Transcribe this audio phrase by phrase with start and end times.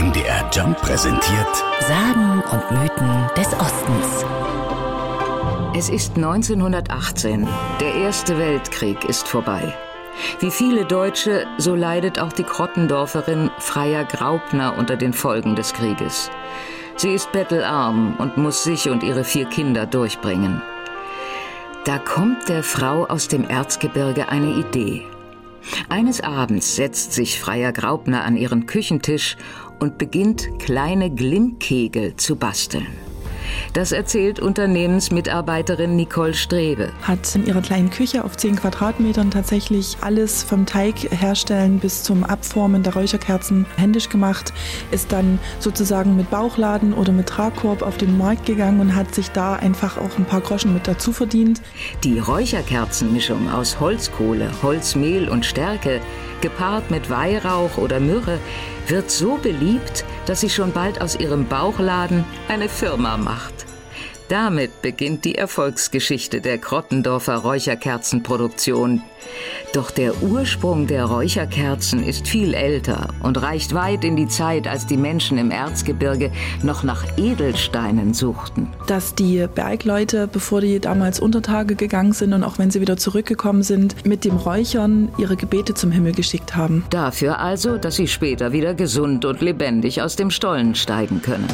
[0.00, 4.24] MDR Jump präsentiert Sagen und Mythen des Ostens.
[5.76, 7.46] Es ist 1918.
[7.80, 9.74] Der Erste Weltkrieg ist vorbei.
[10.38, 16.30] Wie viele Deutsche, so leidet auch die Krottendorferin Freier Graupner unter den Folgen des Krieges.
[16.96, 20.62] Sie ist bettelarm und muss sich und ihre vier Kinder durchbringen.
[21.84, 25.06] Da kommt der Frau aus dem Erzgebirge eine Idee.
[25.88, 29.36] Eines Abends setzt sich Freier Graupner an ihren Küchentisch
[29.78, 32.86] und beginnt kleine Glimmkegel zu basteln.
[33.72, 36.90] Das erzählt Unternehmensmitarbeiterin Nicole Strebe.
[37.02, 42.24] Hat in ihrer kleinen Küche auf 10 Quadratmetern tatsächlich alles vom Teig herstellen bis zum
[42.24, 44.52] Abformen der Räucherkerzen händisch gemacht,
[44.90, 49.30] ist dann sozusagen mit Bauchladen oder mit Tragkorb auf den Markt gegangen und hat sich
[49.30, 51.60] da einfach auch ein paar Groschen mit dazu verdient.
[52.04, 56.00] Die Räucherkerzenmischung aus Holzkohle, Holzmehl und Stärke,
[56.40, 58.38] gepaart mit Weihrauch oder Myrrhe,
[58.86, 63.66] wird so beliebt, dass sie schon bald aus ihrem Bauchladen eine Firma macht.
[64.28, 69.02] Damit beginnt die Erfolgsgeschichte der Krottendorfer Räucherkerzenproduktion.
[69.72, 74.84] Doch der Ursprung der Räucherkerzen ist viel älter und reicht weit in die Zeit, als
[74.84, 76.32] die Menschen im Erzgebirge
[76.64, 78.72] noch nach Edelsteinen suchten.
[78.88, 82.96] Dass die Bergleute, bevor die damals unter Tage gegangen sind und auch wenn sie wieder
[82.96, 86.84] zurückgekommen sind, mit dem Räuchern ihre Gebete zum Himmel geschickt haben.
[86.90, 91.46] Dafür also, dass sie später wieder gesund und lebendig aus dem Stollen steigen können.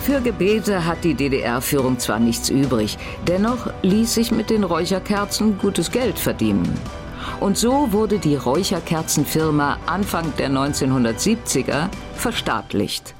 [0.00, 5.92] Für Gebete hat die DDR-Führung zwar nichts übrig, dennoch ließ sich mit den Räucherkerzen gutes
[5.92, 6.68] Geld verdienen.
[7.40, 13.14] Und so wurde die Räucherkerzenfirma Anfang der 1970er verstaatlicht.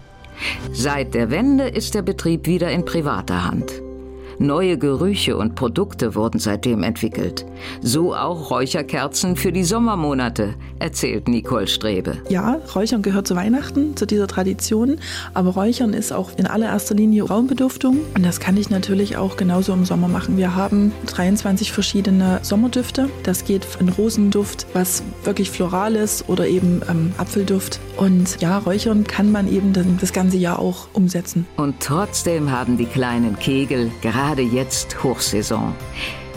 [0.72, 3.82] Seit der Wende ist der Betrieb wieder in privater Hand.
[4.38, 7.46] Neue Gerüche und Produkte wurden seitdem entwickelt.
[7.80, 12.18] So auch Räucherkerzen für die Sommermonate, erzählt Nicole Strebe.
[12.28, 14.98] Ja, Räuchern gehört zu Weihnachten, zu dieser Tradition,
[15.34, 19.72] aber Räuchern ist auch in allererster Linie Raumbeduftung und das kann ich natürlich auch genauso
[19.72, 20.36] im Sommer machen.
[20.36, 23.08] Wir haben 23 verschiedene Sommerdüfte.
[23.22, 27.80] Das geht von Rosenduft, was wirklich floral ist, oder eben ähm, Apfelduft.
[27.96, 31.46] Und ja, Räuchern kann man eben das ganze Jahr auch umsetzen.
[31.56, 35.74] Und trotzdem haben die kleinen Kegel gerade jetzt Hochsaison.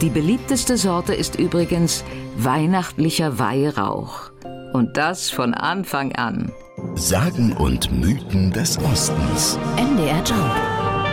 [0.01, 2.05] Die beliebteste Sorte ist übrigens
[2.37, 4.31] weihnachtlicher Weihrauch.
[4.71, 6.53] Und das von Anfang an.
[6.95, 9.59] Sagen und Mythen des Ostens.
[9.75, 10.55] MDR Jump.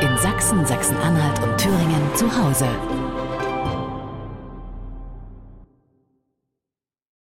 [0.02, 2.69] In Sachsen, Sachsen-Anhalt und Thüringen zu Hause.